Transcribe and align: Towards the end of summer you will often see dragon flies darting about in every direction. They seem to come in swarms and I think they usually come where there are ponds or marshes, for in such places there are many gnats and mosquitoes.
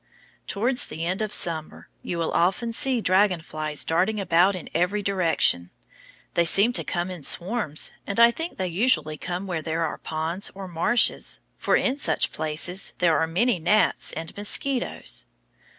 Towards 0.47 0.87
the 0.87 1.05
end 1.05 1.21
of 1.21 1.31
summer 1.31 1.87
you 2.01 2.17
will 2.17 2.31
often 2.31 2.73
see 2.73 3.01
dragon 3.01 3.39
flies 3.39 3.85
darting 3.85 4.19
about 4.19 4.55
in 4.55 4.67
every 4.73 5.03
direction. 5.03 5.69
They 6.33 6.43
seem 6.43 6.73
to 6.73 6.83
come 6.83 7.11
in 7.11 7.21
swarms 7.21 7.91
and 8.07 8.19
I 8.19 8.31
think 8.31 8.57
they 8.57 8.67
usually 8.67 9.15
come 9.19 9.45
where 9.45 9.61
there 9.61 9.83
are 9.85 9.99
ponds 9.99 10.49
or 10.55 10.67
marshes, 10.67 11.39
for 11.55 11.75
in 11.75 11.99
such 11.99 12.31
places 12.31 12.93
there 12.97 13.19
are 13.19 13.27
many 13.27 13.59
gnats 13.59 14.11
and 14.13 14.35
mosquitoes. 14.35 15.25